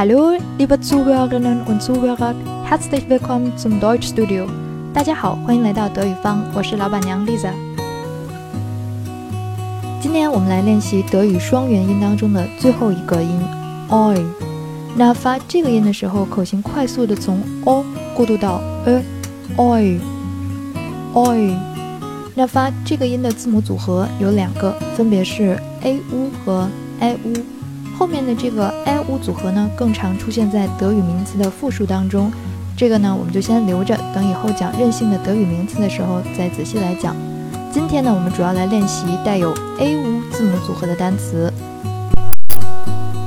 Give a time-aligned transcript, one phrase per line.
[0.00, 4.46] Hallo, liebe Zuhörerinnen und Zuhörer, herzlich willkommen zum Deutschstudio。
[4.94, 7.52] 大家好，欢迎来到德语方，我是老板娘 Lisa。
[10.00, 13.38] 今天我们来练习德语双元音当中的最后一个音
[13.90, 14.24] oi。
[14.96, 17.84] 那发这个音的时候，口型快速的从 o
[18.16, 19.98] 过渡到 e，oi，oi。
[22.34, 26.66] 那发这个音的字母组合有两个，分别是 a u 和
[27.00, 27.34] i u。
[28.00, 32.32] 后面的这个 i u 组合呢，更常出现在德语名词的复数当中。
[32.74, 37.14] 这个呢，我们就先留着，等以后讲任性的德语名词的时候再仔细来讲。
[37.70, 41.52] 今天呢，我们主要来练习带有 a u 字母组合的单词。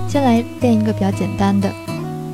[0.09, 1.70] 先来练一个比较简单的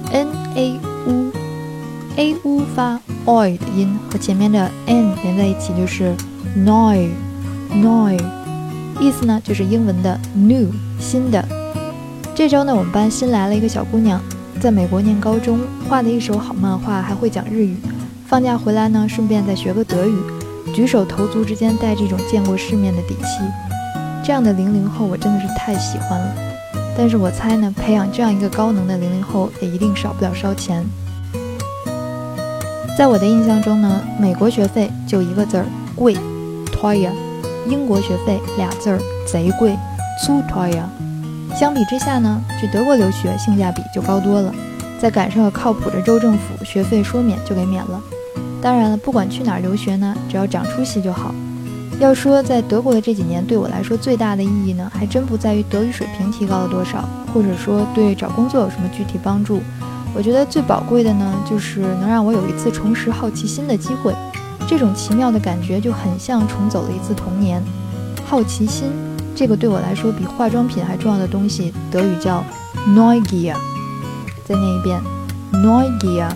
[0.09, 6.15] n a u，a u 发 oi 的音，和前面的 n 连在一起就是
[6.55, 8.17] noi，noi，
[9.01, 10.67] 意思呢就是英文的 new
[11.01, 11.58] 新的。
[12.39, 14.17] 这周呢，我们班新来了一个小姑娘，
[14.61, 15.59] 在美国念高中，
[15.89, 17.75] 画的一手好漫画，还会讲日语。
[18.25, 20.15] 放假回来呢，顺便再学个德语，
[20.73, 23.41] 举手投足之间带这种见过世面的底气。
[24.23, 26.33] 这样的零零后，我真的是太喜欢了。
[26.97, 30.85] 但是我猜呢，培养这样一个高能的零零后，也一定少不了烧钱。
[32.97, 37.11] 在我的印象中呢，美国学费就一个字儿贵 t o y a
[37.67, 39.77] 英国学费俩字儿贼贵
[40.25, 40.89] z u t o y a
[41.55, 44.53] 相比之下呢，去德国留学性价比就高多了。
[44.99, 48.01] 再赶上个靠谱的州政府，学费说免就给免了。
[48.61, 51.33] 当然了，不管去哪儿留学呢，只要长出息就好。
[51.99, 59.61] 要说在德国的这几年对我来说最大的意义呢，还真不在于德语水平提高了多少，或者说对找工作有什么具体帮助。
[60.13, 64.13] 我觉得最宝贵的呢，就是能让我有一次重拾好奇心的机会。
[64.67, 67.63] 这种奇妙的感觉就很像重走了一次童年。
[68.25, 69.08] 好奇心。
[69.39, 72.43] 这个对我来说比化妆品还重要的东西，德语叫
[72.89, 73.55] Neugier。
[74.43, 75.01] 再念一遍
[75.53, 76.27] Neugier。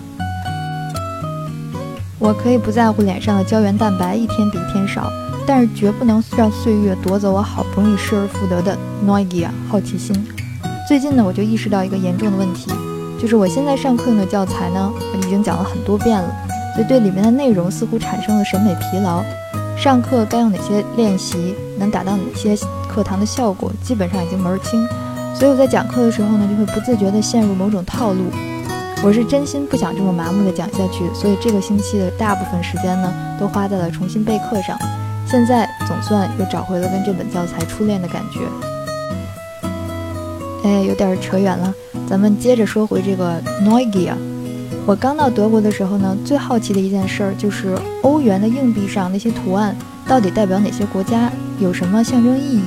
[2.18, 5.12] 我可以不在乎脸上的胶原蛋白一天比一天少，
[5.46, 8.74] 但是绝不能让岁月夺走我好不容易失而复得的
[9.06, 10.26] Neugier 好奇心。
[10.88, 12.70] 最近呢，我就意识到一个严重的问题，
[13.20, 16.34] 就是我现在上课用的教材呢，我已经讲了很多遍了，
[16.74, 19.22] 所以对里面的内容似乎产生了审美疲劳。
[19.76, 22.56] 上课该用哪些练习，能达到哪些？
[22.94, 24.86] 课堂的效果基本上已经门儿清，
[25.34, 28.30] 所以我在讲课的时候呢，就会不自觉地陷入某种套路。
[29.02, 34.78] 我是真心不想这么麻木地讲下去，所以这个星期的大部分时间呢，都花在了重新备课上。
[35.26, 38.40] 现在总算又找回了跟这本教材初恋的感觉。
[40.62, 41.74] 哎，有点扯远了，
[42.08, 44.14] 咱们接着说回这个 Neugier。
[44.86, 49.74] 我刚到德国的时候呢，最好奇的一件事儿就是欧元的硬币上那些图案
[50.06, 51.28] 到底代表哪些国家。
[51.60, 52.62] 有什么象征意义？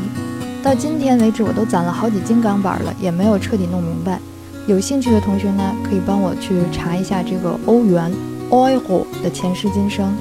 [0.67, 4.19] 到今天为止，我都攒了好几斤钢板了，也没有彻底弄明白。
[4.67, 8.11] 有兴趣的同学呢，可以帮我去查一下这个欧元
[8.50, 10.13] （euro） 的前世今生。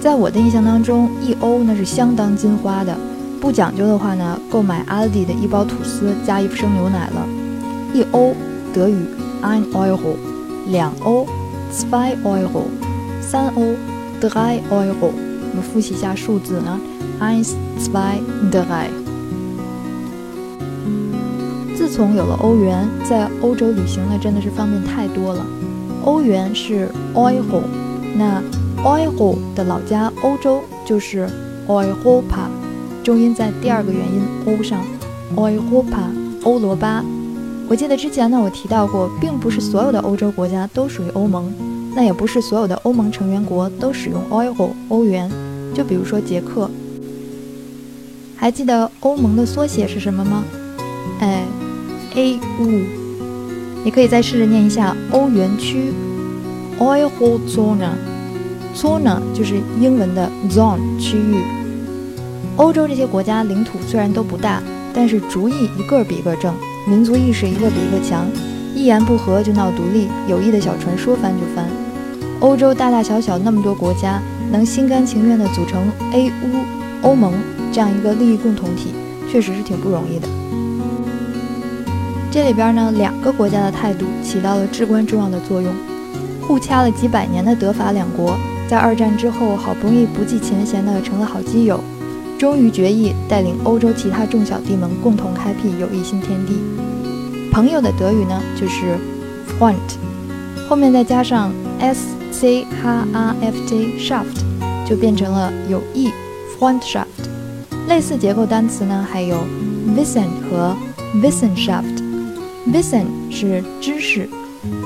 [0.00, 2.96] 在我的印象当中，一欧那是相当金花的，
[3.38, 7.28] 不讲究的话呢，购买 Aldi 的一包吐司加一升牛奶了。
[7.92, 8.34] 一欧
[8.72, 8.96] 德语
[9.42, 10.16] ein Euro，
[10.68, 11.26] 两欧
[11.70, 12.62] zwei Euro，
[13.20, 13.74] 三欧
[14.18, 15.10] drei Euro。
[15.10, 16.80] 我们复习一下数字呢。
[17.20, 18.14] eins, zwei,
[18.50, 19.03] drei。
[21.94, 25.46] 自从有了欧元，在欧洲旅行呢，真的是方便太多了。
[26.04, 27.62] 欧元是 Euro，
[28.16, 28.42] 那
[28.82, 31.28] Euro 的老家欧洲就是
[31.68, 32.48] Europa，
[33.04, 34.82] 重音在第二个元音 O 上
[35.36, 36.10] ，Europa，
[36.42, 37.04] 欧罗巴。
[37.68, 41.52] 我记得之前呢，我提到过，并不是所有的欧洲国家都属于欧盟，
[41.94, 45.30] 那也不是所有的欧盟成员国都使用 Euro 欧元。
[45.72, 46.68] 就比如说捷克。
[48.34, 50.42] 还记得欧盟的缩写是什么吗？
[51.20, 51.44] 哎
[52.14, 52.40] ，A U。
[53.84, 55.92] 你可以再试着念一下欧元区
[56.78, 57.90] ，Eurozone。
[58.74, 61.42] Zone 就是英文的 zone 区域。
[62.56, 64.60] 欧洲这些国家领土虽然都不大，
[64.92, 66.52] 但是主意一个比一个正，
[66.88, 68.26] 民族意识一个比一个强，
[68.74, 71.68] 一言不合就闹独立，有意的小船说翻就翻。
[72.40, 74.20] 欧洲大大小小那么多国家，
[74.50, 76.32] 能心甘情愿地组成 A U
[77.02, 77.32] 欧盟。
[77.72, 78.90] 这样一个利益共同体，
[79.30, 80.26] 确实是挺不容易的。
[82.34, 85.72] 这里边呢，两个国家的态度起到了至关重要的作用。
[86.42, 88.36] 互掐了几百年的德法两国，
[88.68, 91.78] 在二战之后好不容易不计前嫌的成了好基友，
[92.36, 96.58] 终于决议带领欧洲其他众小弟们共同开辟友谊新天地。
[97.52, 98.96] 朋友的德语呢就是
[99.46, 99.76] Freund，
[100.68, 104.44] 后面再加上 s c h r f t s h a f t
[104.84, 106.10] 就变成了友谊
[106.58, 107.04] Freundschaft。
[107.86, 109.36] 类似结构单词呢，还有
[109.96, 110.74] Wissen 和
[111.22, 111.93] Wissenschaft。
[112.72, 114.28] Wissen 是知识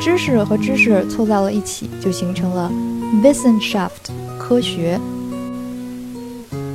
[0.01, 2.71] 知识和知识凑在了一起，就形成了
[3.23, 4.99] Wissenschaft 科学。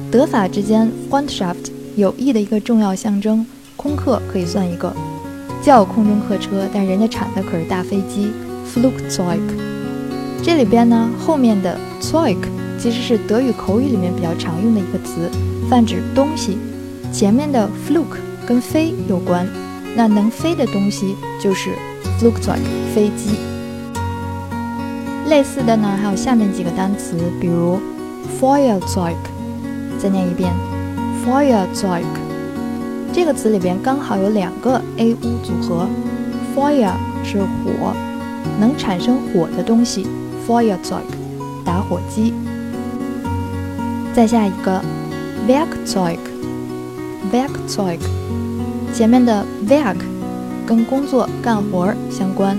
[0.10, 3.46] 德法之间 Freundschaft 友谊的一个重要象征，
[3.76, 4.94] 空客可以算一个，
[5.62, 8.32] 叫空中客车，但人家产的可是大飞机
[8.74, 9.42] Flugzeug。
[10.42, 12.38] 这里边呢，后面的 Zeug
[12.80, 15.30] 其实是德语口语里面比较常用的一个词，
[15.70, 16.58] 泛指东西。
[17.12, 18.18] 前面的 Flug
[18.48, 19.48] 跟飞有关，
[19.95, 21.75] 那能飞的东西就是
[22.19, 22.62] Flugzeug
[22.94, 23.38] 飞机。
[25.30, 27.80] 类似的呢，还有下面几个单词，比如
[28.40, 29.16] Feuerzeug，
[29.98, 30.51] 再念一遍
[31.25, 32.04] Feuerzeug。
[33.13, 35.88] 这个词里边刚好有两个 a u 组合
[36.56, 36.94] ，Feuer
[37.24, 37.94] 是火，
[38.60, 40.07] 能产生火的东西。
[40.48, 41.06] Feuerzeug，
[41.63, 42.34] 打火机。
[44.13, 44.84] 再下一个
[45.48, 48.00] ，Werkzeug，Werkzeug，
[48.94, 49.98] 前面的 Werk
[50.68, 52.56] 跟工作干活相关，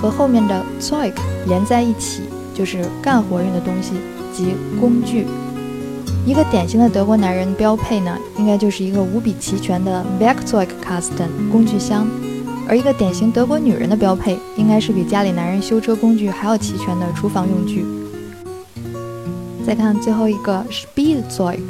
[0.00, 1.14] 和后面的 Zeug
[1.46, 2.24] 连在一起，
[2.54, 3.92] 就是干活用的东西
[4.34, 5.26] 及工具。
[6.26, 12.06] 一个典型的德国男人标配呢，应该就是一个无比齐全的 Werkzeugkasten 工具箱。
[12.68, 17.84] 而一个典型德国女人的标配，应该是比家里男人修车工具还要齐全的厨房用具。
[19.64, 21.60] 再看最后一个 Spielzeug，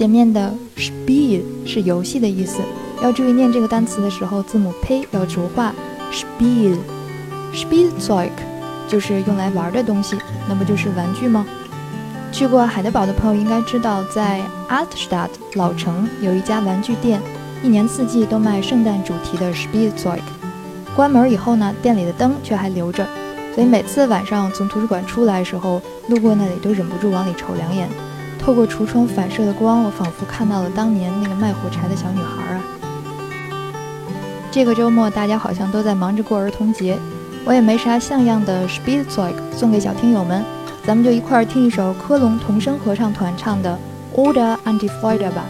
[0.00, 2.62] 前面的 Spiel 是游戏的意思，
[3.02, 5.74] 要注意念这个单词的时候，字母 P 要浊化。
[6.10, 8.30] Spiel，Spielzeug
[8.88, 10.16] 就是用来玩的东西，
[10.48, 11.44] 那不就是玩具吗？
[12.32, 17.20] 去过海德堡的朋友应该知道，在 Altstadt 老城有一家玩具店。
[17.62, 20.22] 一年四季都卖圣诞主题的 Spielzeug，
[20.96, 23.06] 关门以后呢，店里的灯却还留着，
[23.54, 27.86] 所以每次晚上从图书馆出来的时候，路过那里都忍不住往里瞅两眼。
[28.40, 32.62] 透过橱窗反射的光，我仿佛看到了当年那个卖火柴的小女孩啊。
[34.50, 36.98] 这个周末大家好像都在忙着过儿童节，
[37.44, 40.42] 我也没啥像样的 Spielzeug 送给小听友们，
[40.84, 43.78] 咱们就一块儿听一首科隆童声合唱团唱的
[44.16, 45.44] Oder an die Freude 吧。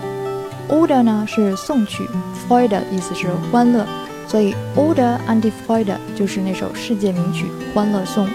[0.69, 2.09] Oder 呢是送去
[2.49, 3.87] ，Freude 意思是欢乐，
[4.29, 8.27] 所以 Oder an die Freude 就是那首世界名曲《欢乐颂》。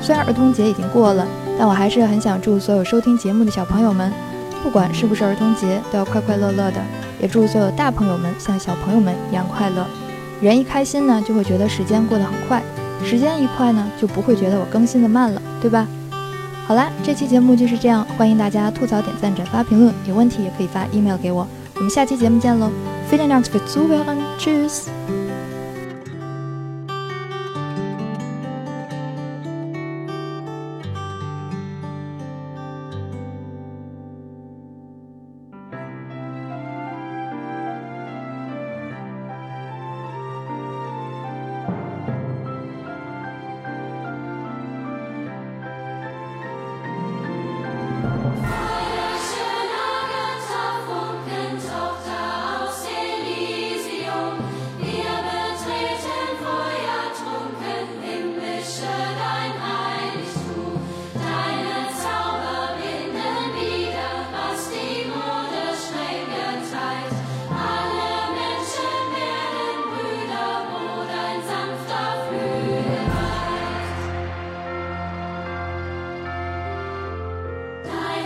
[0.00, 1.26] 虽然儿童节已经过了，
[1.60, 4.10] 但我还是很想祝所有收听节目的小朋友们，
[4.62, 6.80] 不管是不是儿童节，都要快快乐乐的。
[7.20, 9.86] 也祝所有大朋友们像小朋友们一样快乐。
[10.40, 12.62] 人一开心呢，就会觉得时间过得很快；
[13.04, 15.86] 时间一快呢，就不会觉得我更新的慢了，对吧？
[16.66, 21.46] 好啦，这期节目就是这样，欢迎大家吐槽、点赞、转发、评论，有问题也可以发 email 给我。
[21.76, 22.70] 我们下期节目见喽
[23.12, 24.16] ！Vielen Dank fürs Zuhören.
[24.38, 25.19] Tschüss.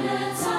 [0.04, 0.53] minutes.